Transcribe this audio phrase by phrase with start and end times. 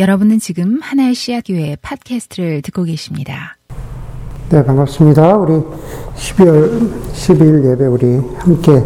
[0.00, 3.58] 여러분은 지금 하나의 씨앗교회 팟캐스트를 듣고 계십니다.
[4.48, 5.36] 네, 반갑습니다.
[5.36, 5.62] 우리
[6.16, 8.82] 12월 12일 예배 우리 함께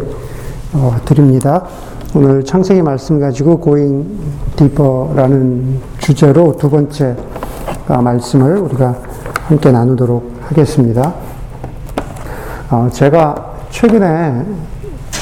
[0.73, 1.65] 어, 드립니다.
[2.13, 4.05] 오늘 창세기 말씀 가지고 Going
[4.57, 7.15] Deeper라는 주제로 두 번째
[7.87, 9.01] 어, 말씀을 우리가
[9.47, 11.15] 함께 나누도록 하겠습니다.
[12.69, 14.45] 어, 제가 최근에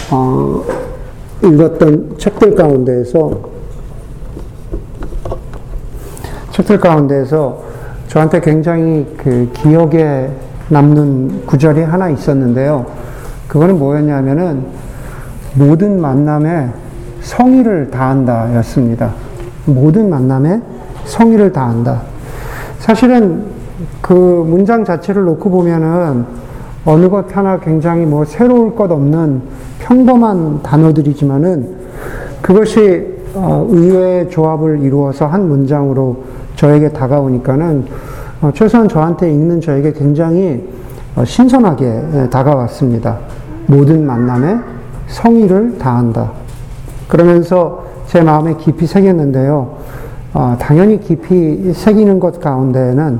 [0.10, 0.66] 어,
[1.44, 3.52] 읽었던 책들 가운데에서
[6.54, 7.63] 책들 가운데에서
[8.07, 10.29] 저한테 굉장히 그 기억에
[10.69, 12.86] 남는 구절이 하나 있었는데요.
[13.47, 14.64] 그거는 뭐였냐면은
[15.55, 16.69] 모든 만남에
[17.21, 19.11] 성의를 다한다 였습니다.
[19.65, 20.61] 모든 만남에
[21.05, 22.04] 성의를 다한다.
[22.78, 23.45] 사실은
[24.01, 26.25] 그 문장 자체를 놓고 보면은
[26.86, 29.42] 어느 것 하나 굉장히 뭐 새로울 것 없는
[29.79, 31.78] 평범한 단어들이지만은
[32.44, 36.17] 그것이 어, 의외의 조합을 이루어서 한 문장으로
[36.56, 37.86] 저에게 다가오니까는
[38.42, 40.68] 어, 최소한 저한테 읽는 저에게 굉장히
[41.16, 43.18] 어, 신선하게 예, 다가왔습니다.
[43.68, 44.60] 모든 만남에
[45.08, 46.32] 성의를 다한다.
[47.08, 49.78] 그러면서 제 마음에 깊이 새겼는데요.
[50.34, 53.20] 어, 당연히 깊이 새기는 것 가운데에는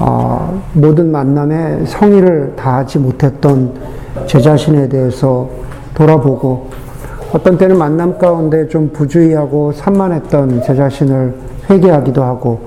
[0.00, 3.72] 어, 모든 만남에 성의를 다하지 못했던
[4.26, 5.48] 제 자신에 대해서
[5.94, 6.68] 돌아보고
[7.32, 11.34] 어떤 때는 만남 가운데 좀 부주의하고 산만했던 제 자신을
[11.68, 12.60] 회개하기도 하고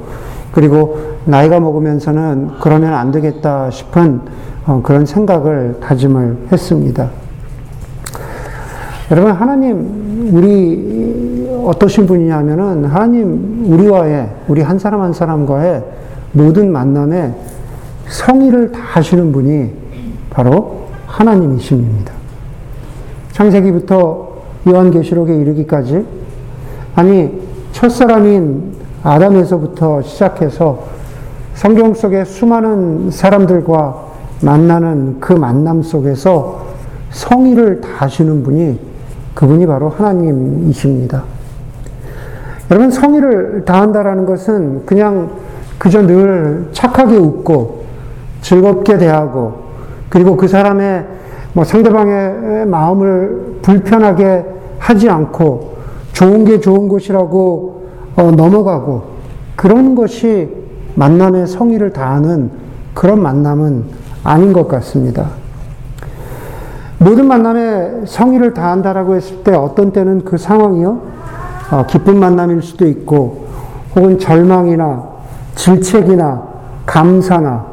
[0.52, 4.22] 그리고 나이가 먹으면서는 그러면 안 되겠다 싶은
[4.66, 7.10] 어, 그런 생각을 다짐을 했습니다.
[9.12, 15.84] 여러분 하나님 우리 어떠신 분이냐면은 하나님 우리와의 우리 한 사람 한 사람과의
[16.34, 17.34] 모든 만남에
[18.08, 19.72] 성의를 다 하시는 분이
[20.30, 22.14] 바로 하나님이십니다.
[23.32, 24.30] 창세기부터
[24.68, 26.06] 요한계시록에 이르기까지
[26.96, 30.80] 아니 첫사람인 아담에서부터 시작해서
[31.54, 34.10] 성경 속에 수많은 사람들과
[34.42, 36.68] 만나는 그 만남 속에서
[37.12, 38.80] 성의를 다하시는 분이
[39.36, 41.24] 그분이 바로 하나님이십니다.
[42.72, 45.32] 여러분, 성의를 다한다라는 것은 그냥
[45.78, 47.86] 그저 늘 착하게 웃고
[48.42, 49.70] 즐겁게 대하고
[50.10, 51.06] 그리고 그 사람의
[51.54, 54.46] 뭐 상대방의 마음을 불편하게
[54.78, 55.78] 하지 않고
[56.14, 57.79] 좋은 게 좋은 것이라고
[58.20, 59.04] 어, 넘어가고
[59.56, 60.50] 그런 것이
[60.96, 62.52] 만남의 성의를 다하는
[62.94, 63.86] 그런 만남은
[64.24, 65.28] 아닌 것 같습니다.
[66.98, 71.02] 모든 만남에 성의를 다한다라고 했을 때 어떤 때는 그 상황이요,
[71.72, 73.46] 어, 기쁜 만남일 수도 있고,
[73.96, 75.04] 혹은 절망이나
[75.56, 76.44] 질책이나
[76.86, 77.66] 감사나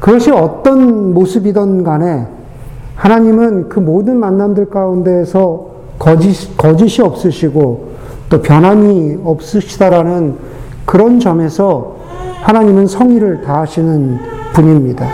[0.00, 2.26] 그것이 어떤 모습이든 간에
[2.94, 5.66] 하나님은 그 모든 만남들 가운데에서
[5.98, 7.87] 거짓, 거짓이 없으시고
[8.28, 10.36] 또 변함이 없으시다라는
[10.84, 11.96] 그런 점에서
[12.42, 14.18] 하나님은 성의를 다하시는
[14.54, 15.06] 분입니다.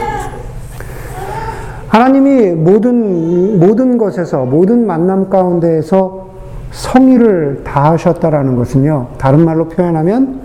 [1.88, 6.26] 하나님이 모든, 모든 것에서, 모든 만남 가운데에서
[6.72, 10.40] 성의를 다하셨다라는 것은요, 다른 말로 표현하면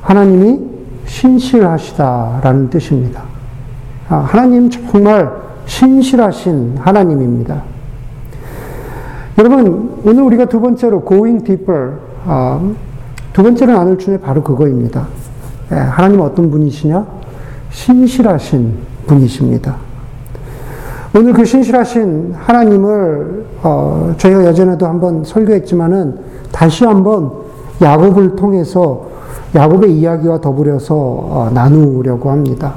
[0.00, 0.60] 하나님이
[1.04, 3.22] 신실하시다라는 뜻입니다.
[4.08, 5.30] 아, 하나님 정말
[5.66, 7.62] 신실하신 하나님입니다.
[9.38, 12.74] 여러분, 오늘 우리가 두 번째로 going deeper, 어,
[13.32, 15.06] 두 번째로 나눌 주제 바로 그거입니다.
[15.72, 17.06] 예, 하나님 어떤 분이시냐?
[17.70, 18.74] 신실하신
[19.06, 19.76] 분이십니다.
[21.16, 26.18] 오늘 그 신실하신 하나님을 어, 저희가 예전에도 한번 설교했지만은
[26.50, 27.30] 다시 한번
[27.82, 29.08] 야곱을 통해서
[29.54, 32.74] 야곱의 이야기와 더불여서 어, 나누려고 합니다.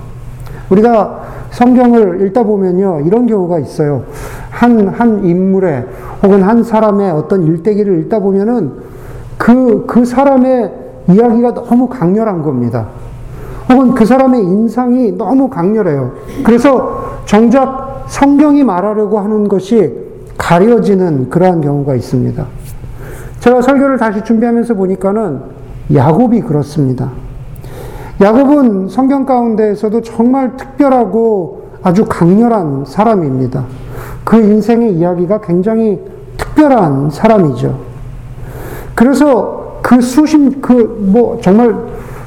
[0.70, 1.22] 우리가
[1.52, 4.04] 성경을 읽다 보면요, 이런 경우가 있어요.
[4.50, 5.86] 한, 한 인물의
[6.24, 8.97] 혹은 한 사람의 어떤 일대기를 읽다 보면은
[9.38, 10.72] 그, 그 사람의
[11.10, 12.88] 이야기가 너무 강렬한 겁니다.
[13.70, 16.14] 혹은 그 사람의 인상이 너무 강렬해요.
[16.44, 19.94] 그래서 정작 성경이 말하려고 하는 것이
[20.38, 22.46] 가려지는 그러한 경우가 있습니다.
[23.40, 25.42] 제가 설교를 다시 준비하면서 보니까는
[25.94, 27.12] 야곱이 그렇습니다.
[28.22, 33.66] 야곱은 성경 가운데에서도 정말 특별하고 아주 강렬한 사람입니다.
[34.24, 36.00] 그 인생의 이야기가 굉장히
[36.38, 37.87] 특별한 사람이죠.
[38.98, 40.74] 그래서 그 수심, 그,
[41.12, 41.76] 뭐, 정말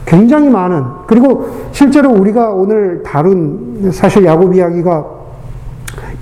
[0.07, 5.05] 굉장히 많은, 그리고 실제로 우리가 오늘 다룬 사실 야곱 이야기가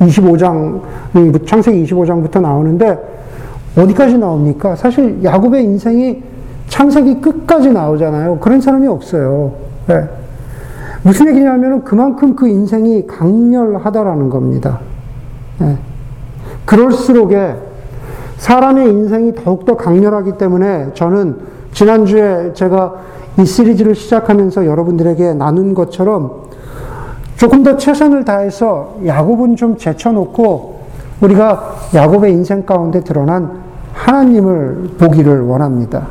[0.01, 0.81] 25장,
[1.45, 2.99] 창세기 25장부터 나오는데,
[3.77, 4.75] 어디까지 나옵니까?
[4.75, 6.23] 사실 야곱의 인생이
[6.69, 8.39] 창세기 끝까지 나오잖아요.
[8.39, 9.53] 그런 사람이 없어요.
[9.87, 10.09] 네.
[11.03, 14.81] 무슨 얘기냐면 그만큼 그 인생이 강렬하다라는 겁니다.
[15.59, 15.77] 네.
[16.65, 17.68] 그럴수록에
[18.39, 21.37] 사람의 인생이 더욱더 강렬하기 때문에 저는
[21.73, 22.95] 지난주에 제가
[23.39, 26.49] 이 시리즈를 시작하면서 여러분들에게 나눈 것처럼
[27.37, 30.79] 조금 더 최선을 다해서 야곱은 좀 제쳐놓고
[31.21, 33.61] 우리가 야곱의 인생 가운데 드러난
[33.93, 36.07] 하나님을 보기를 원합니다.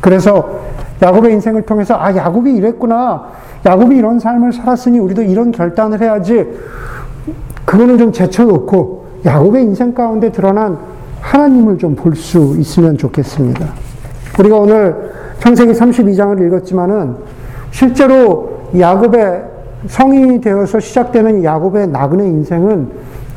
[0.00, 0.60] 그래서
[1.00, 3.24] 야곱의 인생을 통해서 아 야곱이 이랬구나.
[3.64, 6.46] 야곱이 이런 삶을 살았으니 우리도 이런 결단을 해야지.
[7.64, 10.78] 그거는 좀 제쳐놓고 야곱의 인생 가운데 드러난
[11.22, 13.66] 하나님을 좀 볼 수 있으면 좋겠습니다.
[14.38, 17.14] 우리가 오늘 창세기 32장을 읽었지만은
[17.70, 19.44] 실제로 야곱의
[19.86, 22.88] 성인이 되어서 시작되는 야곱의 나그네 인생은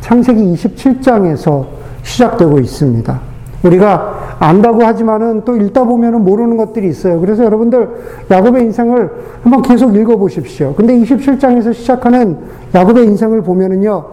[0.02, 1.66] 창세기 27장에서
[2.04, 3.20] 시작되고 있습니다.
[3.64, 7.20] 우리가 안다고 하지만은 또 읽다 보면은 모르는 것들이 있어요.
[7.20, 7.90] 그래서 여러분들
[8.30, 9.10] 야곱의 인생을
[9.42, 10.76] 한번 계속 읽어 보십시오.
[10.76, 12.38] 근데 27장에서 시작하는
[12.76, 14.06] 야곱의 인생을 보면은요.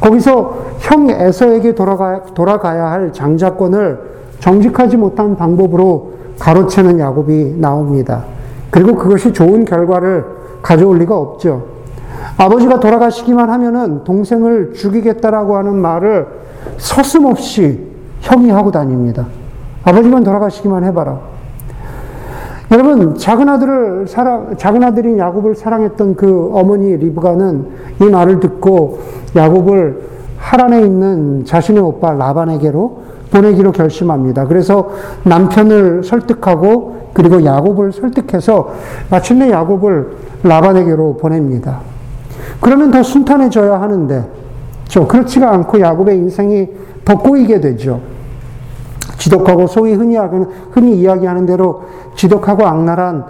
[0.00, 3.98] 거기서 형 에서에게 돌아가, 돌아가야 할 장자권을
[4.40, 8.24] 정직하지 못한 방법으로 가로채는 야곱이 나옵니다.
[8.70, 10.24] 그리고 그것이 좋은 결과를
[10.62, 11.74] 가져올 리가 없죠.
[12.36, 16.26] 아버지가 돌아가시기만 하면은 동생을 죽이겠다라고 하는 말을
[16.78, 17.80] 서슴없이
[18.20, 19.26] 형이 하고 다닙니다.
[19.84, 21.33] 아버지만 돌아가시기만 해봐라.
[22.74, 27.66] 여러분, 작은 아들을 사랑, 작은 아들인 야곱을 사랑했던 그 어머니 리브가는
[28.00, 28.98] 이 말을 듣고
[29.36, 30.02] 야곱을
[30.38, 34.48] 하란에 있는 자신의 오빠 라반에게로 보내기로 결심합니다.
[34.48, 34.90] 그래서
[35.22, 38.72] 남편을 설득하고 그리고 야곱을 설득해서
[39.08, 40.08] 마침내 야곱을
[40.42, 41.78] 라반에게로 보냅니다.
[42.60, 44.24] 그러면 더 순탄해져야 하는데,
[44.88, 46.70] 저 그렇지가 않고 야곱의 인생이
[47.04, 48.00] 더 꼬이게 되죠.
[49.24, 50.18] 지독하고 소위 흔히,
[50.70, 51.84] 흔히 이야기하는 대로
[52.14, 53.24] 지독하고 악랄한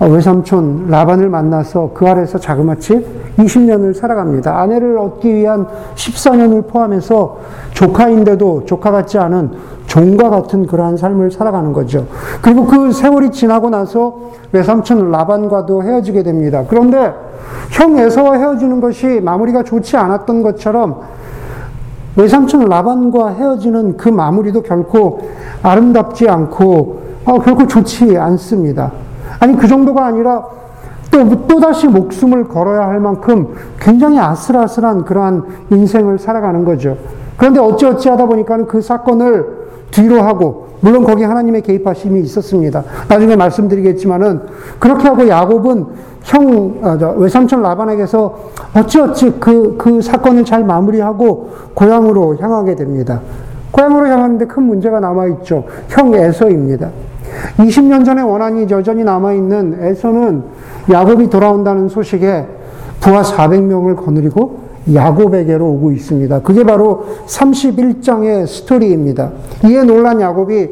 [0.00, 4.60] 외삼촌 라반을 만나서 그 아래서 자그마치 20년을 살아갑니다.
[4.60, 7.38] 아내를 얻기 위한 14년을 포함해서
[7.72, 9.52] 조카인데도 조카 같지 않은
[9.86, 12.06] 종과 같은 그러한 삶을 살아가는 거죠.
[12.42, 14.18] 그리고 그 세월이 지나고 나서
[14.52, 16.64] 외삼촌 라반과도 헤어지게 됩니다.
[16.68, 17.14] 그런데
[17.70, 21.00] 형 에서와 헤어지는 것이 마무리가 좋지 않았던 것처럼
[22.16, 25.20] 외삼촌 라반과 헤어지는 그 마무리도 결코
[25.62, 28.92] 아름답지 않고 어, 결코 좋지 않습니다.
[29.38, 30.44] 아니 그 정도가 아니라
[31.10, 36.96] 또 또다시 목숨을 걸어야 할 만큼 굉장히 아슬아슬한 그러한 인생을 살아가는 거죠.
[37.36, 39.58] 그런데 어찌어찌 하다 보니까 그 사건을
[39.90, 42.84] 뒤로 하고 물론 거기 하나님의 개입하심이 있었습니다.
[43.08, 44.42] 나중에 말씀드리겠지만은
[44.78, 45.86] 그렇게 하고 야곱은
[46.28, 53.20] 형 아, 외삼촌 라반에게서 어찌어찌 그, 그 사건을 잘 마무리하고 고향으로 향하게 됩니다.
[53.70, 55.64] 고향으로 향하는데 큰 문제가 남아있죠.
[55.88, 56.90] 형 에서입니다.
[57.56, 60.42] 20년 전에 원한이 여전히 남아있는 에서는
[60.90, 62.46] 야곱이 돌아온다는 소식에
[63.00, 66.40] 부하 400명을 거느리고 야곱에게로 오고 있습니다.
[66.40, 69.30] 그게 바로 31장의 스토리입니다.
[69.64, 70.68] 이에 놀란 야곱이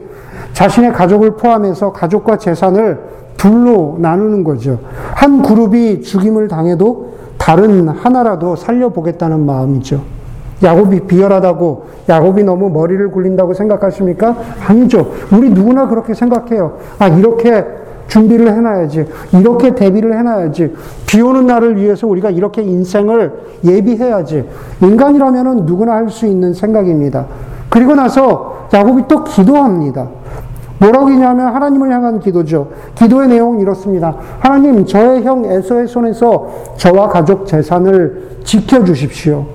[0.52, 4.78] 자신의 가족을 포함해서 가족과 재산을 둘로 나누는 거죠.
[5.14, 10.00] 한 그룹이 죽임을 당해도 다른 하나라도 살려보겠다는 마음이죠.
[10.62, 14.36] 야곱이 비열하다고 야곱이 너무 머리를 굴린다고 생각하십니까?
[14.66, 15.12] 아니죠.
[15.30, 16.78] 우리 누구나 그렇게 생각해요.
[16.98, 17.64] 아, 이렇게
[18.08, 19.06] 준비를 해놔야지.
[19.34, 20.74] 이렇게 대비를 해놔야지.
[21.06, 23.32] 비 오는 날을 위해서 우리가 이렇게 인생을
[23.64, 24.48] 예비해야지.
[24.80, 27.26] 인간이라면 누구나 할 수 있는 생각입니다.
[27.68, 30.08] 그리고 나서 야곱이 또 기도합니다.
[30.78, 32.68] 뭐라고 하냐면 하나님을 향한 기도죠.
[32.94, 34.14] 기도의 내용은 이렇습니다.
[34.40, 39.46] 하나님, 저의 형 에서의 손에서 저와 가족 재산을 지켜주십시오.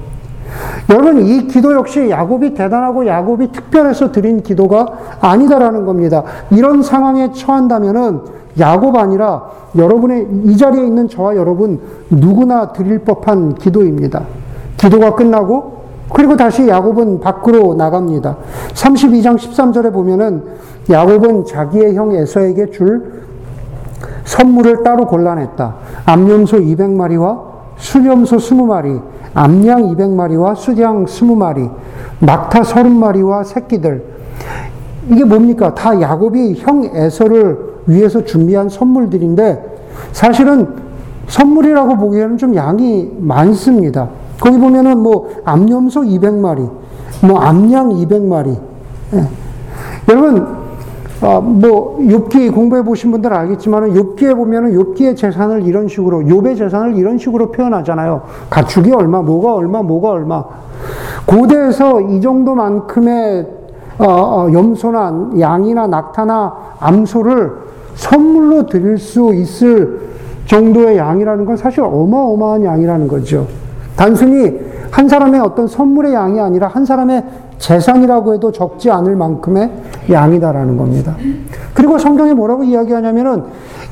[0.90, 4.88] 여러분, 이 기도 역시 야곱이 대단하고 야곱이 특별해서 드린 기도가
[5.22, 6.24] 아니다라는 겁니다.
[6.50, 8.22] 이런 상황에 처한다면은
[8.60, 9.44] 야곱 아니라
[9.78, 14.24] 여러분의 이 자리에 있는 저와 여러분 누구나 드릴 법한 기도입니다.
[14.78, 15.81] 기도가 끝나고
[16.14, 18.38] 그리고 다시 야곱은 밖으로 나갑니다.
[18.74, 20.44] 32장 13절에 보면은
[20.90, 23.22] 야곱은 자기의 형 에서에게 줄
[24.26, 25.76] 선물을 따로 골라냈다.
[26.06, 29.02] 암염소 200마리와 수염소 20마리,
[29.34, 31.70] 암양 200마리와 수양 20마리,
[32.20, 34.04] 낙타 30마리와 새끼들.
[35.10, 35.74] 이게 뭡니까?
[35.74, 40.68] 다 야곱이 형 에서를 위해서 준비한 선물들인데 사실은
[41.28, 44.10] 선물이라고 보기에는 좀 양이 많습니다.
[44.42, 46.70] 거기 보면은 뭐 암염소 200마리,
[47.26, 48.58] 뭐 암양 200마리.
[49.14, 49.28] 예.
[50.10, 50.62] 여러분
[51.22, 56.98] 어, 뭐 욥기 공부해 보신 분들 알겠지만은 욥기에 보면은 욥기의 재산을 이런 식으로 욥의 재산을
[56.98, 58.24] 이런 식으로 표현하잖아요.
[58.50, 60.44] 가축이 얼마, 뭐가 얼마, 뭐가 얼마.
[61.28, 63.48] 고대에서 이 정도만큼의
[64.00, 67.52] 어, 어, 염소나 양이나 낙타나 암소를
[67.94, 70.10] 선물로 드릴 수 있을
[70.48, 73.46] 정도의 양이라는 건 사실 어마어마한 양이라는 거죠.
[74.02, 77.24] 단순히 한 사람의 어떤 선물의 양이 아니라 한 사람의
[77.60, 79.70] 재산이라고 해도 적지 않을 만큼의
[80.10, 81.16] 양이다라는 겁니다.
[81.76, 83.44] 그리고 성경에 뭐라고 이야기하냐면은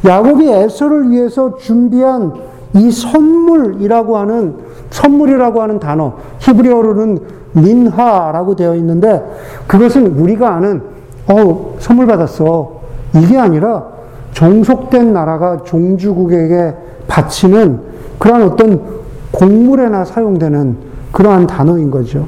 [0.03, 2.33] 야곱이 에서를 위해서 준비한
[2.73, 4.55] 이 선물이라고 하는
[4.89, 7.19] 선물이라고 하는 단어 히브리어로는
[7.51, 9.23] 민하라고 되어 있는데
[9.67, 10.81] 그것은 우리가 아는
[11.27, 12.79] 어 선물 받았어
[13.15, 13.85] 이게 아니라
[14.31, 16.73] 종속된 나라가 종주국에게
[17.07, 17.81] 바치는
[18.17, 18.98] 그러한 어떤
[19.31, 20.77] 곡물에나 사용되는
[21.11, 22.25] 그러한 단어인 거죠.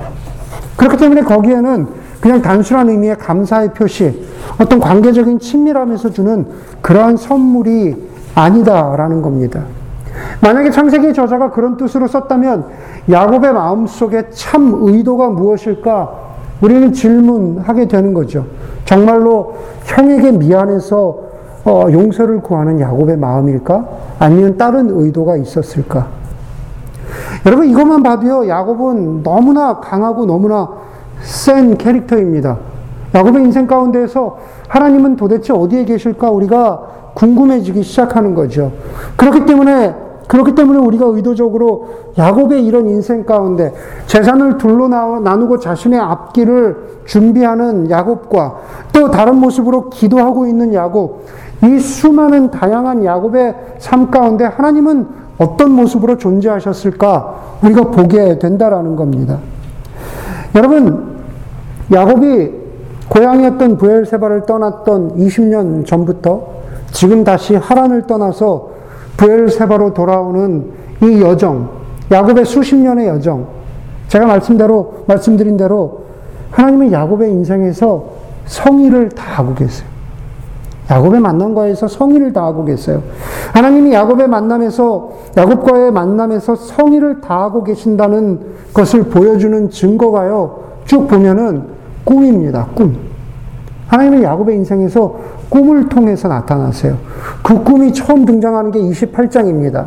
[0.78, 1.88] 그렇기 때문에 거기에는
[2.20, 4.26] 그냥 단순한 의미의 감사의 표시,
[4.60, 6.46] 어떤 관계적인 친밀함에서 주는
[6.82, 9.64] 그러한 선물이 아니다라는 겁니다.
[10.42, 12.66] 만약에 창세기 저자가 그런 뜻으로 썼다면
[13.10, 16.32] 야곱의 마음 속에 참 의도가 무엇일까?
[16.62, 18.46] 우리는 질문하게 되는 거죠.
[18.86, 19.56] 정말로
[19.86, 21.32] 형에게 미안해서
[21.64, 23.86] 어, 용서를 구하는 야곱의 마음일까?
[24.20, 26.21] 아니면 다른 의도가 있었을까?
[27.46, 28.48] 여러분 이것만 봐도요.
[28.48, 30.70] 야곱은 너무나 강하고 너무나
[31.22, 32.58] 센 캐릭터입니다.
[33.14, 36.82] 야곱의 인생 가운데에서 하나님은 도대체 어디에 계실까 우리가
[37.14, 38.72] 궁금해지기 시작하는 거죠.
[39.18, 39.96] 그렇기 때문에
[40.28, 43.74] 그렇기 때문에 우리가 의도적으로 야곱의 이런 인생 가운데
[44.06, 48.56] 재산을 둘로 나누고 자신의 앞길을 준비하는 야곱과
[48.94, 51.26] 또 다른 모습으로 기도하고 있는 야곱,
[51.64, 59.40] 이 수많은 다양한 야곱의 삶 가운데 하나님은 어떤 모습으로 존재하셨을까 우리가 보게 된다라는 겁니다.
[60.56, 61.22] 여러분,
[61.92, 62.52] 야곱이
[63.10, 66.48] 고향이었던 부엘세바를 떠났던 20년 전부터
[66.92, 68.70] 지금 다시 하란을 떠나서
[69.18, 70.72] 부엘세바로 돌아오는
[71.02, 71.70] 이 여정,
[72.12, 73.48] 야곱의 수십 년의 여정,
[74.10, 76.04] 제가 말씀대로 말씀드린 대로
[76.52, 78.06] 하나님은 야곱의 인생에서
[78.46, 79.91] 성의를 다하고 계세요.
[80.90, 83.02] 야곱의 만남과에서 성의를 다하고 계세요.
[83.54, 88.40] 하나님이 야곱의 만남에서 야곱과의 만남에서 성의를 다하고 계신다는
[88.74, 90.60] 것을 보여주는 증거가요.
[90.86, 91.64] 쭉 보면은
[92.04, 92.68] 꿈입니다.
[92.76, 92.98] 꿈.
[93.88, 95.16] 하나님은 야곱의 인생에서
[95.50, 96.98] 꿈을 통해서 나타나세요.
[97.44, 99.86] 그 꿈이 처음 등장하는 게 28장입니다.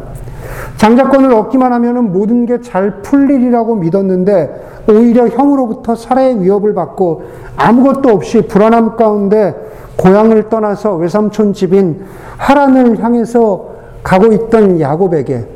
[0.77, 7.23] 장자권을 얻기만 하면 모든 게 잘 풀리리라고 믿었는데 오히려 형으로부터 살해의 위협을 받고
[7.57, 9.55] 아무것도 없이 불안함 가운데
[9.97, 12.05] 고향을 떠나서 외삼촌 집인
[12.37, 15.47] 하란을 향해서 가고 있던 야곱에게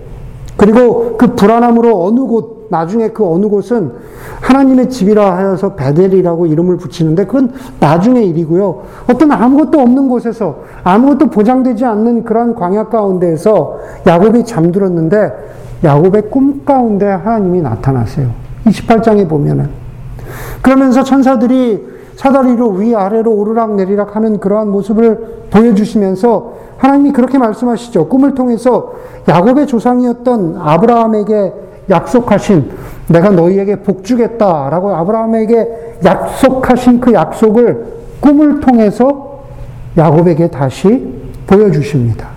[0.57, 3.93] 그리고 그 불안함으로 어느 곳 나중에 그 어느 곳은
[4.41, 8.83] 하나님의 집이라 하여서 베델이라고 이름을 붙이는데 그건 나중의 일이고요.
[9.11, 15.33] 어떤 아무것도 없는 곳에서 아무것도 보장되지 않는 그러한 광야 가운데에서 야곱이 잠들었는데
[15.85, 18.31] 야곱의 꿈 가운데 하나님이 나타나세요.
[18.67, 19.71] 28장에 보면은
[20.61, 28.09] 그러면서 천사들이 사다리로 위아래로 오르락 내리락 하는 그러한 모습을 보여주시면서 하나님이 그렇게 말씀하시죠.
[28.09, 28.93] 꿈을 통해서
[29.29, 31.53] 야곱의 조상이었던 아브라함에게
[31.89, 32.71] 약속하신
[33.07, 37.87] 내가 너희에게 복 주겠다라고 아브라함에게 약속하신 그 약속을
[38.21, 39.45] 꿈을 통해서
[39.97, 41.15] 야곱에게 다시
[41.47, 42.31] 보여주십니다.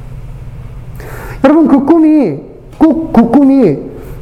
[1.44, 2.40] 여러분 그 꿈이
[2.78, 3.80] 꼭 그 꿈이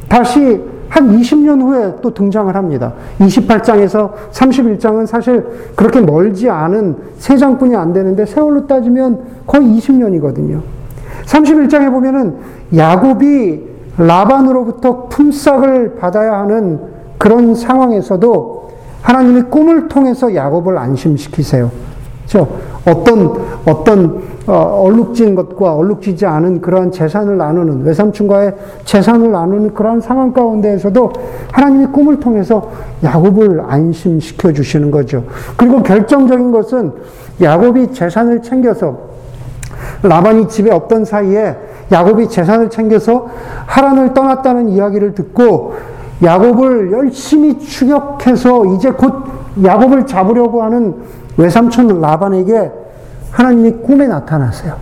[0.08, 0.58] 다시
[0.90, 2.92] 한 20년 후에 또 등장을 합니다.
[3.20, 10.60] 28장에서 31장은 사실 그렇게 멀지 않은 3장뿐이 안 되는데 세월로 따지면 거의 20년이거든요.
[11.24, 12.36] 31장에 보면은
[12.76, 16.80] 야곱이 라반으로부터 품삯을 받아야 하는
[17.18, 18.70] 그런 상황에서도
[19.02, 21.70] 하나님이 꿈을 통해서 야곱을 안심시키세요.
[22.26, 22.58] 그렇죠?
[22.86, 28.54] 어떤 어떤 어, 얼룩진 것과 얼룩지지 않은 그러한 재산을 나누는 외삼촌과의
[28.84, 31.12] 재산을 나누는 그러한 상황 가운데에서도
[31.52, 32.70] 하나님이 꿈을 통해서
[33.04, 35.24] 야곱을 안심시켜 주시는 거죠.
[35.56, 36.92] 그리고 결정적인 것은
[37.40, 39.10] 야곱이 재산을 챙겨서
[40.02, 41.56] 라반이 집에 없던 사이에
[41.92, 43.28] 야곱이 재산을 챙겨서
[43.66, 45.74] 하란을 떠났다는 이야기를 듣고
[46.22, 49.12] 야곱을 열심히 추격해서 이제 곧
[49.62, 50.94] 야곱을 잡으려고 하는
[51.36, 52.70] 외삼촌 라반에게
[53.30, 54.76] 하나님이 꿈에 나타나세요.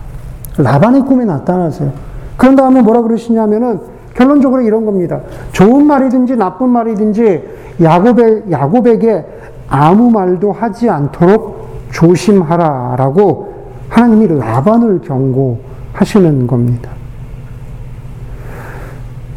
[0.57, 1.91] 라반의 꿈에 나타나세요.
[2.37, 3.79] 그런 다음에 뭐라 그러시냐면은
[4.13, 5.19] 결론적으로 이런 겁니다.
[5.51, 7.43] 좋은 말이든지 나쁜 말이든지
[7.81, 9.25] 야곱에, 야곱에게
[9.69, 13.53] 아무 말도 하지 않도록 조심하라라고
[13.89, 16.89] 하나님이 라반을 경고하시는 겁니다.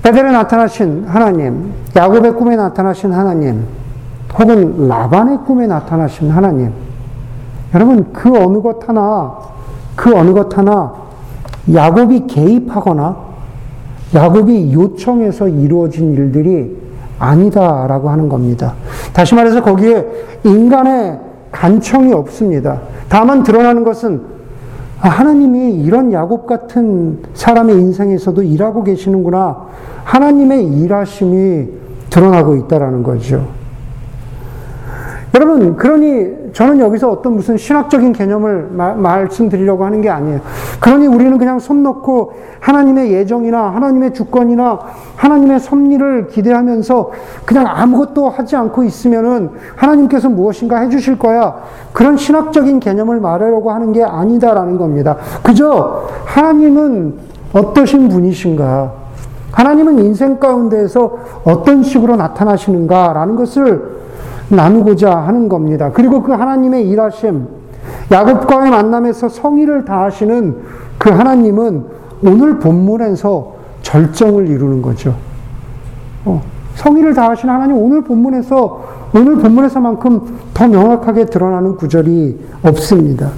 [0.03, 3.65] 베델에 나타나신 하나님, 야곱의 꿈에 나타나신 하나님,
[4.37, 6.73] 혹은 라반의 꿈에 나타나신 하나님,
[7.75, 9.37] 여러분, 그 어느 것 하나,
[9.97, 10.93] 그 어느 것 하나,
[11.73, 13.17] 야곱이 개입하거나,
[14.15, 16.77] 야곱이 요청해서 이루어진 일들이
[17.19, 18.75] 아니다라고 하는 겁니다.
[19.13, 20.07] 다시 말해서 거기에
[20.45, 21.19] 인간의
[21.51, 22.81] 간청이 없습니다.
[23.09, 24.33] 다만 드러나는 것은
[25.01, 29.67] 아, 하나님이 이런 야곱 같은 사람의 인생에서도 일하고 계시는구나.
[30.05, 31.69] 하나님의 일하심이
[32.09, 33.49] 드러나고 있다라는 거죠.
[35.35, 40.41] 여러분, 그러니 저는 여기서 어떤 무슨 신학적인 개념을 마, 말씀드리려고 하는 게 아니에요.
[40.81, 44.79] 그러니 우리는 그냥 손 놓고 하나님의 예정이나 하나님의 주권이나
[45.17, 47.11] 하나님의 섭리를 기대하면서
[47.45, 51.57] 그냥 아무것도 하지 않고 있으면은 하나님께서 무엇인가 해주실 거야.
[51.93, 55.17] 그런 신학적인 개념을 말하려고 하는 게 아니다라는 겁니다.
[55.43, 57.15] 그저 하나님은
[57.53, 59.03] 어떠신 분이신가?
[59.53, 64.02] 하나님은 인생 가운데에서 어떤 식으로 나타나시는가라는 것을
[64.55, 65.91] 나누고자 하는 겁니다.
[65.93, 67.47] 그리고 그 하나님의 일하심,
[68.11, 70.57] 야곱과의 만남에서 성의를 다하시는
[70.99, 71.85] 그 하나님은
[72.25, 75.15] 오늘 본문에서 절정을 이루는 거죠.
[76.25, 76.43] 어,
[76.77, 83.31] 성의를 다하시는 하나님 오늘 본문에서 오늘 본문에서만큼 더 명확하게 드러나는 구절이 없습니다.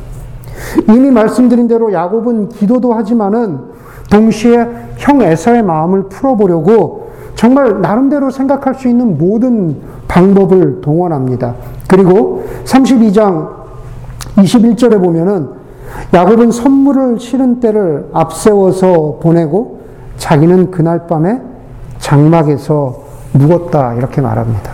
[0.88, 3.59] 이미 말씀드린 대로 야곱은 기도도 하지만은
[4.11, 4.68] 동시에
[4.99, 7.04] 형 에서의 마음을 풀어보려고
[7.35, 9.76] 정말 나름대로 생각할 수 있는 모든
[10.09, 11.55] 방법을 동원합니다.
[11.89, 13.65] 그리고 32장
[14.37, 15.49] 21절에 보면은
[16.13, 19.81] 야곱은 선물을 실은 때를 앞세워서 보내고
[20.17, 21.41] 자기는 그날 밤에
[21.99, 24.73] 장막에서 묵었다 이렇게 말합니다.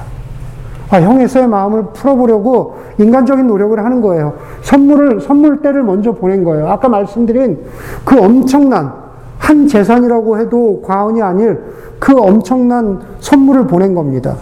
[0.91, 4.35] 아, 형에서의 마음을 풀어보려고 인간적인 노력을 하는 거예요.
[4.63, 6.69] 선물을 선물 때를 먼저 보낸 거예요.
[6.69, 7.59] 아까 말씀드린
[8.05, 8.93] 그 엄청난
[9.39, 11.59] 한 재산이라고 해도 과언이 아닐
[11.99, 14.35] 그 엄청난 선물을 보낸 겁니다.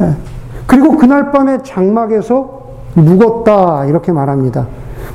[0.00, 0.14] 예.
[0.66, 2.58] 그리고 그날 밤에 장막에서
[2.94, 4.66] 묵었다 이렇게 말합니다.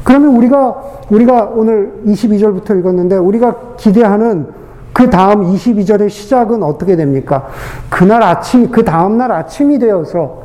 [0.03, 0.75] 그러면 우리가
[1.09, 4.47] 우리가 오늘 22절부터 읽었는데 우리가 기대하는
[4.93, 7.47] 그 다음 22절의 시작은 어떻게 됩니까?
[7.89, 10.43] 그날 아침 그 다음 날 아침이 되어서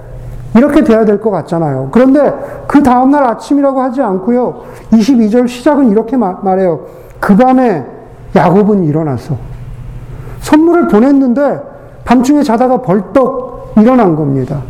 [0.57, 1.89] 이렇게 돼야 될 것 같잖아요.
[1.93, 2.33] 그런데
[2.67, 4.63] 그 다음 날 아침이라고 하지 않고요.
[4.93, 6.81] 22절 시작은 이렇게 말해요.
[7.21, 7.85] 그 밤에
[8.35, 9.37] 야곱은 일어나서
[10.41, 11.61] 선물을 보냈는데
[12.05, 14.63] 밤중에 자다가 벌떡 일어난 겁니다.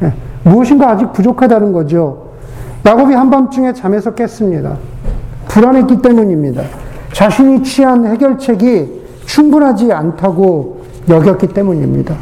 [0.00, 0.12] 네.
[0.44, 2.32] 무엇인가 아직 부족하다는 거죠.
[2.84, 4.76] 야곱이 한밤중에 잠에서 깼습니다.
[5.48, 6.62] 불안했기 때문입니다.
[7.12, 12.14] 자신이 취한 해결책이 충분하지 않다고 여겼기 때문입니다.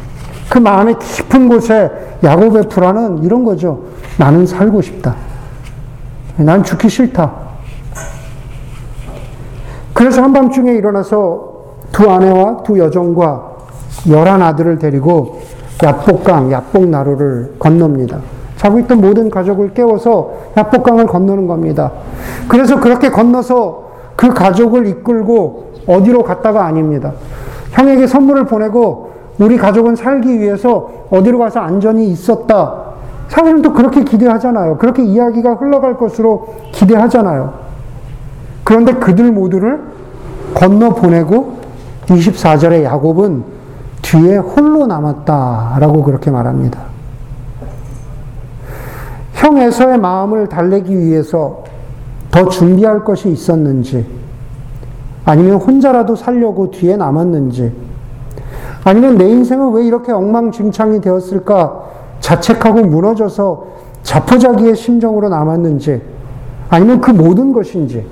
[0.49, 1.89] 그 마음의 깊은 곳에
[2.23, 3.83] 야곱의 불안은 이런 거죠.
[4.17, 5.15] 나는 살고 싶다.
[6.37, 7.31] 난 죽기 싫다.
[9.93, 11.51] 그래서 한밤중에 일어나서
[11.91, 13.51] 두 아내와 두 여종과
[14.09, 15.41] 열한 아들을 데리고
[15.83, 18.19] 야복강, 야복나루를 건넙니다.
[18.57, 21.91] 자고 있던 모든 가족을 깨워서 야복강을 건너는 겁니다.
[22.47, 27.13] 그래서 그렇게 건너서 그 가족을 이끌고 어디로 갔다가 아닙니다.
[27.71, 32.91] 형에게 선물을 보내고 우리 가족은 살기 위해서 어디로 가서 안전히 있었다.
[33.27, 34.77] 사실은 또 그렇게 기대하잖아요.
[34.77, 37.53] 그렇게 이야기가 흘러갈 것으로 기대하잖아요.
[38.63, 39.81] 그런데 그들 모두를
[40.53, 41.57] 건너 보내고
[42.07, 43.60] 24절에 야곱은
[44.11, 46.81] 뒤에 홀로 남았다라고 그렇게 말합니다.
[49.35, 51.63] 형 에서의 마음을 달래기 위해서
[52.29, 54.05] 더 준비할 것이 있었는지,
[55.23, 57.71] 아니면 혼자라도 살려고 뒤에 남았는지,
[58.83, 61.83] 아니면 내 인생은 왜 이렇게 엉망진창이 되었을까
[62.19, 63.65] 자책하고 무너져서
[64.03, 66.01] 자포자기의 심정으로 남았는지,
[66.69, 68.05] 아니면 그 모든 것인지,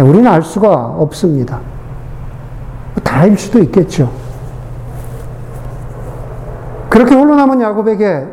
[0.00, 1.60] 우리는 알 수가 없습니다.
[3.04, 4.25] 다일 수도 있겠죠.
[6.88, 8.26] 그렇게 홀로 남은 야곱에게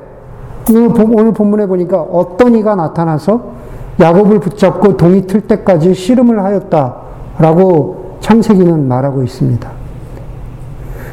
[0.71, 3.53] 오늘 본문에 보니까 어떤 이가 나타나서
[3.99, 9.69] 야곱을 붙잡고 동이 틀 때까지 씨름을 하였다라고 창세기는 말하고 있습니다.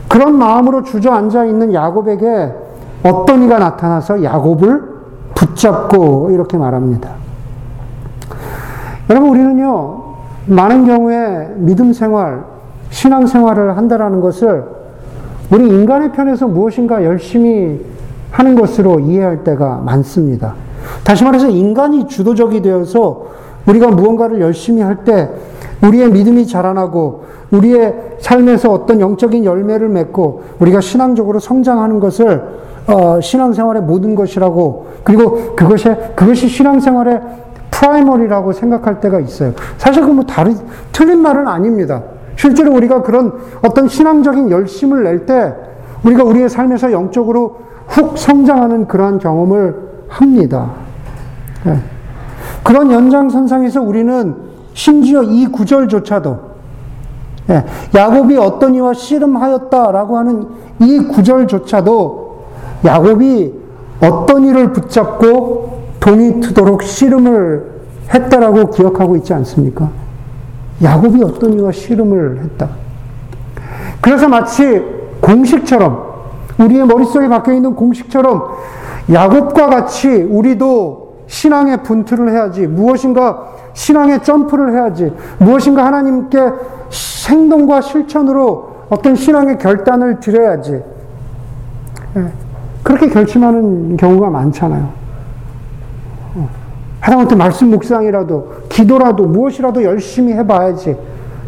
[0.09, 2.53] 그런 마음으로 주저앉아 있는 야곱에게
[3.05, 4.83] 어떤 이가 나타나서 야곱을
[5.35, 7.11] 붙잡고 이렇게 말합니다.
[9.09, 10.03] 여러분, 우리는요,
[10.47, 12.45] 많은 경우에 믿음 생활,
[12.91, 14.65] 신앙 생활을 한다라는 것을
[15.51, 17.81] 우리 인간의 편에서 무엇인가 열심히
[18.31, 20.55] 하는 것으로 이해할 때가 많습니다.
[21.05, 23.27] 다시 말해서 인간이 주도적이 되어서
[23.67, 25.29] 우리가 무언가를 열심히 할 때
[25.83, 32.43] 우리의 믿음이 자라나고 우리의 삶에서 어떤 영적인 열매를 맺고 우리가 신앙적으로 성장하는 것을
[32.87, 37.21] 어, 신앙생활의 모든 것이라고 그리고 그것이 그것이 신앙생활의
[37.71, 39.53] 프라이머리라고 생각할 때가 있어요.
[39.79, 40.55] 사실 그 뭐 다른
[40.93, 42.03] 틀린 말은 아닙니다.
[42.41, 45.55] 실제로 우리가 그런 어떤 신앙적인 열심을 낼 때
[46.05, 49.77] 우리가 우리의 삶에서 영적으로 훅 성장하는 그러한 경험을
[50.09, 50.71] 합니다.
[51.67, 51.79] 네.
[52.63, 54.35] 그런 연장선상에서 우리는
[54.73, 56.39] 심지어 이 구절조차도
[57.49, 57.67] 네.
[57.95, 60.47] 야곱이 어떤 이와 씨름하였다라고 하는
[60.79, 62.45] 이 구절조차도
[62.87, 63.53] 야곱이
[64.03, 67.71] 어떤 이를 붙잡고 동이 트도록 씨름을
[68.15, 69.91] 했다라고 기억하고 있지 않습니까?
[70.83, 72.69] 야곱이 어떤 이와 씨름을 했다.
[74.01, 74.83] 그래서 마치
[75.21, 76.11] 공식처럼
[76.59, 78.51] 우리의 머릿속에 박혀 있는 공식처럼
[79.13, 82.67] 야곱과 같이 우리도 신앙의 분투를 해야지.
[82.67, 85.13] 무엇인가 신앙의 점프를 해야지.
[85.39, 86.39] 무엇인가 하나님께
[87.29, 90.83] 행동과 실천으로 어떤 신앙의 결단을 드려야지.
[92.17, 92.25] 예.
[92.83, 95.00] 그렇게 결심하는 경우가 많잖아요.
[97.01, 97.11] 어.
[97.11, 100.97] 하다못해 말씀 묵상이라도, 기도라도, 무엇이라도 열심히 해봐야지.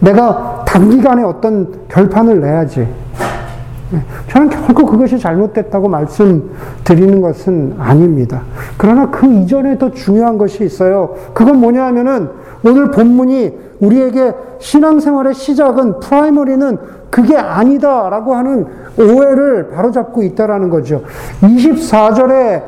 [0.01, 2.81] 내가 단기간에 어떤 결판을 내야지.
[2.81, 4.03] 예.
[4.31, 8.43] 저는 결코 그것이 잘못됐다고 말씀드리는 것은 아닙니다.
[8.79, 11.15] 그러나 그 이전에 더 중요한 것이 있어요.
[11.35, 12.31] 그건 뭐냐 하면은
[12.65, 16.79] 오늘 본문이 우리에게 신앙생활의 시작은 프라이머리는
[17.11, 18.67] 그게 아니다라고 하는
[18.99, 21.03] 오해를 바로잡고 있다라는 거죠.
[21.43, 22.63] 24절에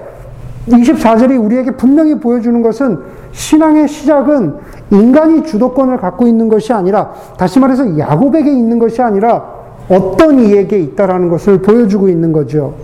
[0.69, 2.99] 24절이 우리에게 분명히 보여주는 것은
[3.33, 4.55] 신앙의 시작은
[4.91, 9.45] 인간이 주도권을 갖고 있는 것이 아니라 다시 말해서 야곱에게 있는 것이 아니라
[9.91, 12.75] 어떤 이에게 있다라는 것을 보여주고 있는 거죠.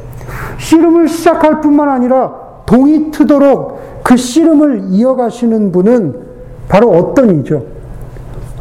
[0.59, 2.33] 씨름을 시작할 뿐만 아니라
[2.67, 6.15] 동이 트도록 그 씨름을 이어가시는 분은
[6.69, 7.65] 바로 어떤 이죠.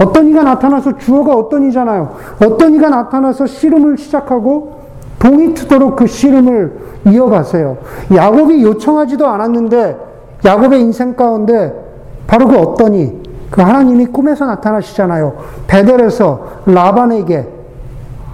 [0.02, 2.16] 어떤 이가 나타나서 주어가 어떤 이잖아요.
[2.44, 4.79] 어떤 이가 나타나서 씨름을 시작하고
[5.20, 7.78] 동이 트도록 그 씨름을 이어가세요.
[8.14, 9.98] 야곱이 요청하지도 않았는데
[10.46, 11.74] 야곱의 인생 가운데
[12.26, 13.12] 바로 그 이,
[13.50, 15.36] 그 하나님이 꿈에서 나타나시잖아요.
[15.68, 17.48] 베델에서 라반에게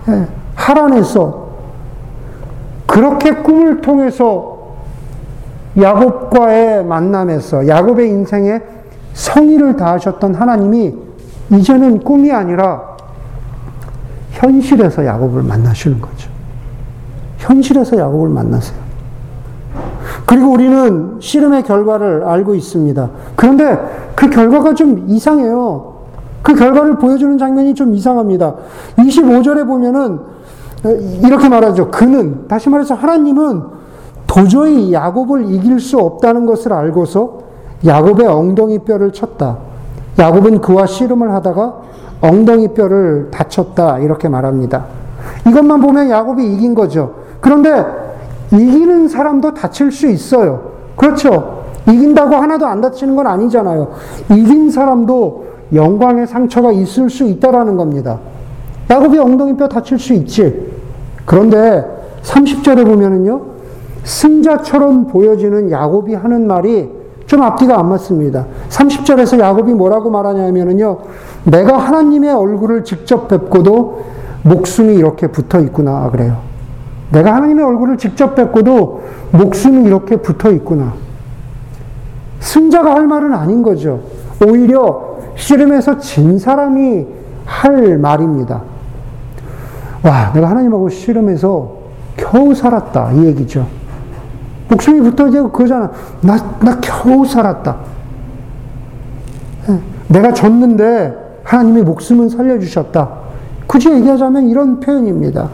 [0.07, 1.45] 예, 하란에서
[2.85, 4.75] 그렇게 꿈을 통해서
[5.79, 8.61] 야곱과의 만남에서 야곱의 인생에
[9.13, 10.95] 성의를 다하셨던 하나님이
[11.51, 12.95] 이제는 꿈이 아니라
[14.31, 16.34] 현실에서 야곱을 만나시는 거죠.
[17.45, 18.77] 현실에서 야곱을 만나세요.
[20.25, 23.09] 그리고 우리는 씨름의 결과를 알고 있습니다.
[23.35, 23.77] 그런데
[24.15, 25.95] 그 결과가 좀 이상해요.
[26.41, 28.55] 그 결과를 보여주는 장면이 좀 이상합니다.
[28.97, 30.19] 25절에 보면은
[30.83, 30.89] 어,
[31.23, 31.89] 이렇게 말하죠.
[31.89, 33.63] 그는 다시 말해서 하나님은
[34.27, 37.39] 도저히 야곱을 이길 수 없다는 것을 알고서
[37.85, 39.57] 야곱의 엉덩이 뼈를 쳤다.
[40.17, 41.81] 야곱은 그와 씨름을 하다가
[42.21, 43.99] 엉덩이 뼈를 다쳤다.
[43.99, 44.85] 이렇게 말합니다.
[45.47, 47.24] 이것만 보면 야곱이 이긴 거죠.
[47.41, 47.85] 그런데
[48.51, 50.71] 이기는 사람도 다칠 수 있어요.
[50.95, 51.63] 그렇죠.
[51.87, 53.91] 이긴다고 하나도 안 다치는 건 아니잖아요.
[54.31, 58.19] 이긴 사람도 영광의 상처가 있을 수 있다라는 겁니다.
[58.89, 60.71] 야곱이 엉덩이 뼈 다칠 수 있지.
[61.25, 61.83] 그런데
[62.23, 63.41] 30절에 보면은요,
[64.03, 66.89] 승자처럼 보여지는 야곱이 하는 말이
[67.25, 68.45] 좀 앞뒤가 안 맞습니다.
[68.69, 70.99] 30절에서 야곱이 뭐라고 말하냐면요.
[71.45, 74.03] 내가 하나님의 얼굴을 직접 뵙고도
[74.43, 76.09] 목숨이 이렇게 붙어 있구나.
[76.11, 76.37] 그래요.
[77.11, 80.93] 내가 하나님의 얼굴을 직접 뵙고도 목숨이 이렇게 붙어 있구나.
[82.39, 84.01] 승자가 할 말은 아닌 거죠.
[84.45, 87.05] 오히려 씨름에서 진 사람이
[87.45, 88.61] 할 말입니다.
[90.03, 91.71] 와, 내가 하나님하고 씨름해서
[92.17, 93.11] 겨우 살았다.
[93.13, 93.67] 이 얘기죠.
[94.69, 95.91] 목숨이 붙어지고 그거잖아.
[96.21, 97.77] 나, 나 겨우 살았다.
[99.69, 99.79] 예.
[100.07, 103.09] 내가 졌는데 하나님이 목숨은 살려주셨다.
[103.67, 105.49] 굳이 얘기하자면 이런 표현입니다.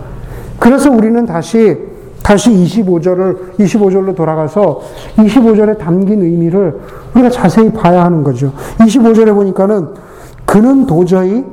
[0.61, 1.75] 그래서 우리는 다시,
[2.21, 4.79] 다시 25절을, 25절로 돌아가서
[5.17, 6.79] 25절에 담긴 의미를
[7.15, 8.53] 우리가 자세히 봐야 하는 거죠.
[8.77, 9.87] 25절에 보니까는
[10.45, 11.43] 그는 도저히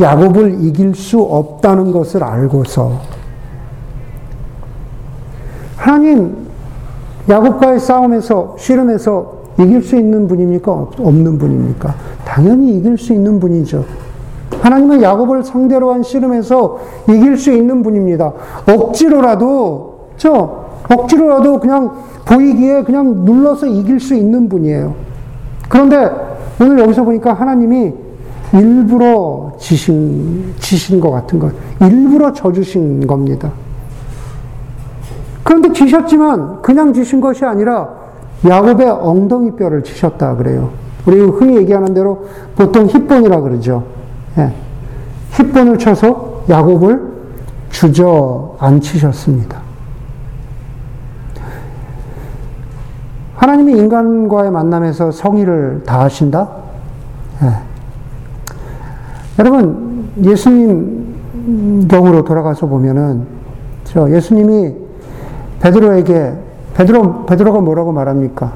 [0.00, 3.00] 야곱을 이길 수 없다는 것을 알고서
[5.76, 6.48] 하나님
[7.28, 10.72] 야곱과의 싸움에서 씨름에서 이길 수 있는 분입니까?
[10.98, 11.94] 없는 분입니까?
[12.24, 13.84] 당연히 이길 수 있는 분이죠.
[14.62, 18.32] 하나님은 야곱을 상대로 한 씨름에서 이길 수 있는 분입니다.
[18.68, 21.90] 억지로라도 저 억지로라도 그냥
[22.24, 24.94] 보이기에 그냥 눌러서 이길 수 있는 분이에요.
[25.68, 26.10] 그런데
[26.60, 27.92] 오늘 여기서 보니까 하나님이
[28.52, 33.50] 일부러 지신 지신 것 같은 것, 일부러 져주신 겁니다.
[35.42, 37.88] 그런데 지셨지만 그냥 지신 것이 아니라
[38.46, 40.70] 야곱의 엉덩이 뼈를 치셨다 그래요.
[41.04, 44.01] 우리 흔히 얘기하는 대로 보통 힙본이라 그러죠.
[44.38, 44.52] 예.
[45.32, 47.12] 힙본을 쳐서 야곱을
[47.70, 49.60] 주저앉히셨습니다.
[53.36, 56.48] 하나님이 인간과의 만남에서 성의를 다하신다?
[57.42, 57.52] 예.
[59.38, 63.26] 여러분, 예수님 경으로 돌아가서 보면은,
[63.84, 64.74] 저 예수님이
[65.60, 66.34] 베드로에게
[66.74, 68.52] 베드로 베드로가 뭐라고 말합니까?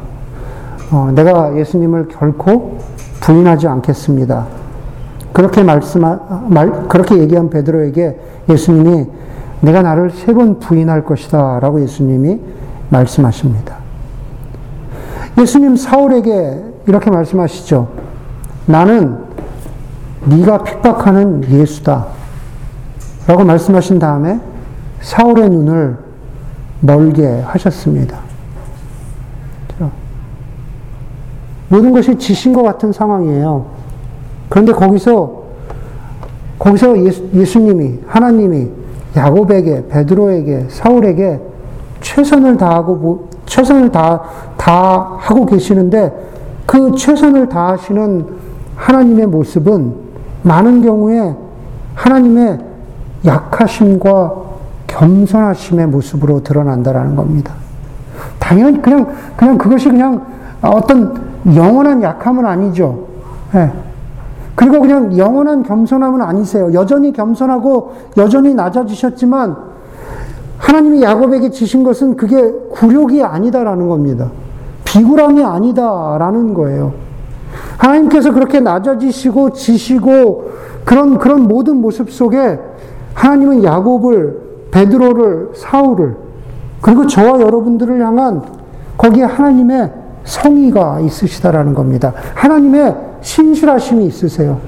[0.92, 2.78] 어, 내가 예수님을 결코
[3.20, 4.46] 부인하지 않겠습니다.
[5.36, 8.18] 그렇게 말씀 말 그렇게 얘기한 베드로에게
[8.48, 9.06] 예수님이
[9.60, 12.40] 내가 나를 세 번 부인할 것이다라고 예수님이
[12.88, 13.76] 말씀하십니다.
[15.38, 17.86] 예수님 사울에게 이렇게 말씀하시죠.
[18.64, 19.18] 나는
[20.24, 22.06] 네가 핍박하는 예수다.
[23.26, 24.40] 라고 말씀하신 다음에
[25.02, 25.98] 사울의 눈을
[26.80, 28.20] 멀게 하셨습니다.
[31.68, 33.75] 모든 것이 지신 것 같은 상황이에요.
[34.48, 35.46] 그런데 거기서
[36.58, 37.04] 거기서
[37.34, 38.68] 예수, 님이 하나님이
[39.16, 41.40] 야곱에게 베드로에게 사울에게
[42.00, 44.22] 최선을 다하고 최선을 다,
[44.56, 46.12] 다 하고 계시는데
[46.66, 48.26] 그 최선을 다하시는
[48.76, 49.94] 하나님의 모습은
[50.42, 51.34] 많은 경우에
[51.94, 52.58] 하나님의
[53.24, 54.34] 약하심과
[54.86, 57.54] 겸손하심의 모습으로 드러난다라는 겁니다.
[58.38, 60.24] 당연히 그냥 그냥 그것이 그냥
[60.62, 61.14] 어떤
[61.54, 63.06] 영원한 약함은 아니죠.
[63.52, 63.70] 네.
[64.56, 66.72] 그리고 그냥 영원한 겸손함은 아니세요.
[66.72, 69.56] 여전히 겸손하고 여전히 낮아지셨지만
[70.58, 74.30] 하나님이 야곱에게 지신 것은 그게 굴욕이 아니다라는 겁니다.
[74.84, 76.94] 비굴함이 아니다라는 거예요.
[77.76, 80.50] 하나님께서 그렇게 낮아지시고 지시고
[80.84, 82.58] 그런 그런 모든 모습 속에
[83.14, 84.40] 하나님은 야곱을
[84.70, 86.16] 베드로를 사울을
[86.80, 88.42] 그리고 저와 여러분들을 향한
[88.96, 89.92] 거기에 하나님의
[90.24, 92.12] 성의가 있으시다라는 겁니다.
[92.34, 94.60] 하나님의 신실하심이 있으세요.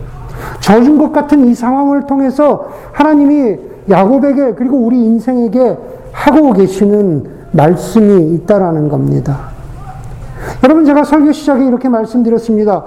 [0.61, 3.57] 져준 것 같은 이 상황을 통해서 하나님이
[3.89, 5.77] 야곱에게 그리고 우리 인생에게
[6.13, 9.51] 하고 계시는 말씀이 있다라는 겁니다.
[10.65, 12.85] 여러분 제가 설교 시작에 이렇게 말씀드렸습니다.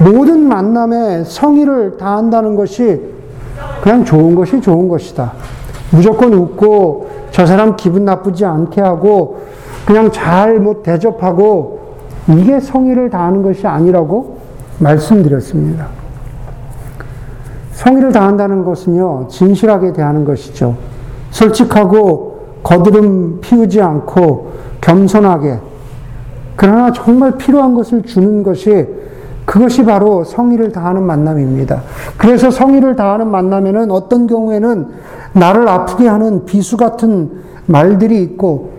[0.00, 3.00] 모든 만남에 성의를 다한다는 것이
[3.82, 5.32] 그냥 좋은 것이 좋은 것이다.
[5.92, 9.40] 무조건 웃고 저 사람 기분 나쁘지 않게 하고
[9.86, 11.80] 그냥 잘 뭐 대접하고
[12.28, 14.35] 이게 성의를 다하는 것이 아니라고
[14.78, 15.88] 말씀드렸습니다.
[17.72, 20.76] 성의를 다한다는 것은요, 진실하게 대하는 것이죠.
[21.30, 25.58] 솔직하고 거드름 피우지 않고 겸손하게,
[26.56, 28.86] 그러나 정말 필요한 것을 주는 것이
[29.44, 31.82] 그것이 바로 성의를 다하는 만남입니다.
[32.16, 34.88] 그래서 성의를 다하는 만남에는 어떤 경우에는
[35.34, 37.30] 나를 아프게 하는 비수 같은
[37.66, 38.70] 말들이 있고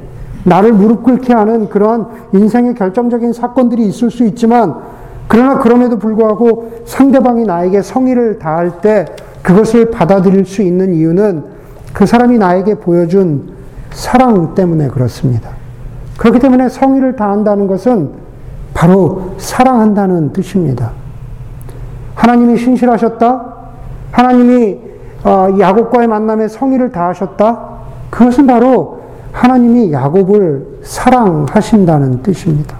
[0.43, 4.75] 나를 무릎 꿇게 하는 그러한 인생의 결정적인 사건들이 있을 수 있지만
[5.27, 9.05] 그러나 그럼에도 불구하고 상대방이 나에게 성의를 다할 때
[9.41, 11.43] 그것을 받아들일 수 있는 이유는
[11.93, 13.53] 그 사람이 나에게 보여준
[13.91, 15.51] 사랑 때문에 그렇습니다.
[16.17, 18.11] 그렇기 때문에 성의를 다한다는 것은
[18.73, 20.91] 바로 사랑한다는 뜻입니다.
[22.15, 23.53] 하나님이 신실하셨다?
[24.11, 24.79] 하나님이
[25.23, 27.59] 어, 야곱과의 만남에 성의를 다하셨다?
[28.09, 32.77] 그것은 바로 하나님이 야곱을 사랑하신다는 뜻입니다.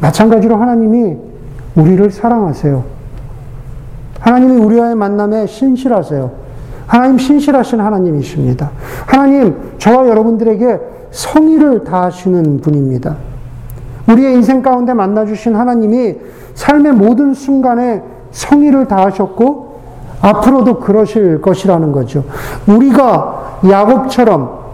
[0.00, 1.16] 마찬가지로 하나님이
[1.76, 2.84] 우리를 사랑하세요.
[4.20, 6.30] 하나님이 우리와의 만남에 신실하세요.
[6.86, 8.70] 하나님 신실하신 하나님이십니다.
[9.06, 13.16] 하나님, 저와 여러분들에게 성의를 다하시는 분입니다.
[14.08, 16.16] 우리의 인생 가운데 만나주신 하나님이
[16.54, 19.80] 삶의 모든 순간에 성의를 다하셨고,
[20.22, 22.24] 앞으로도 그러실 것이라는 거죠.
[22.66, 24.66] 우리가 야곱처럼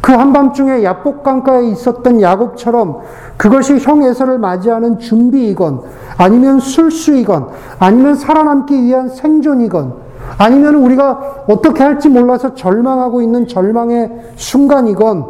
[0.00, 2.98] 그 한밤중에 야복강가에 있었던 야곱처럼
[3.38, 5.80] 그것이 형 에서를 맞이하는 준비이건
[6.18, 7.46] 아니면 술수이건
[7.78, 9.94] 아니면 살아남기 위한 생존이건
[10.36, 15.24] 아니면 우리가 어떻게 할지 몰라서 절망하고 있는 절망의 순간이건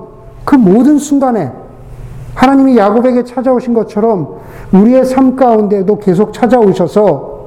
[0.45, 1.53] 그 모든 순간에
[2.35, 4.39] 하나님이 야곱에게 찾아오신 것처럼
[4.73, 7.39] 우리의 삶 가운데도 계속 찾아오셔서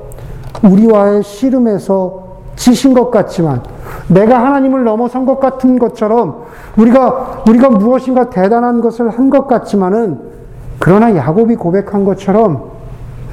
[0.64, 2.22] 우리와의 씨름에서
[2.56, 3.64] 지신 것 같지만
[4.08, 6.44] 내가 하나님을 넘어선 것 같은 것처럼
[6.78, 10.31] 우리가 우리가 무엇인가 대단한 것을 한 것 같지만은
[10.82, 12.72] 그러나 야곱이 고백한 것처럼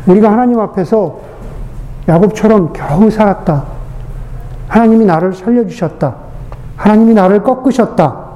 [0.06, 1.18] 우리가 하나님 앞에서
[2.06, 3.64] 야곱처럼 겨우 살았다.
[4.68, 6.14] 하나님이 나를 살려주셨다.
[6.76, 8.28] 하나님이 나를 꺾으셨다.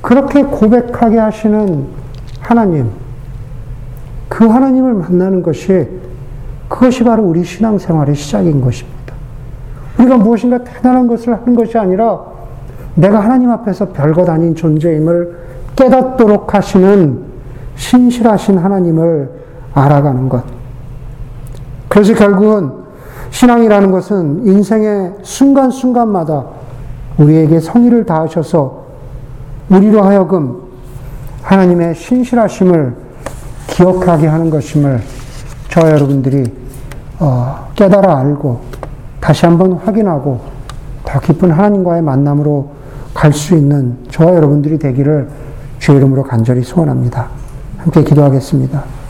[0.00, 1.88] 그렇게 고백하게 하시는
[2.38, 2.90] 하나님,
[4.28, 5.88] 그 하나님을 만나는 것이
[6.68, 9.12] 그것이 바로 우리 신앙생활의 시작인 것입니다.
[9.98, 12.20] 우리가 무엇인가 대단한 것을 하는 것이 아니라
[12.94, 15.43] 내가 하나님 앞에서 별것 아닌 존재임을
[15.76, 17.22] 깨닫도록 하시는
[17.76, 19.30] 신실하신 하나님을
[19.74, 20.44] 알아가는 것.
[21.88, 22.72] 그래서 결국은
[23.30, 26.44] 신앙이라는 것은 인생의 순간순간마다
[27.18, 28.84] 우리에게 성의를 다하셔서
[29.70, 30.62] 우리로 하여금
[31.42, 32.94] 하나님의 신실하심을
[33.66, 35.00] 기억하게 하는 것임을
[35.68, 36.44] 저 여러분들이
[37.18, 38.60] 어, 깨달아 알고
[39.20, 40.40] 다시 한번 확인하고
[41.04, 42.70] 더 깊은 하나님과의 만남으로
[43.14, 45.28] 갈 수 있는 저와 여러분들이 되기를
[45.84, 47.28] 주의 이름으로 간절히 소원합니다.
[47.76, 49.03] 함께 기도하겠습니다.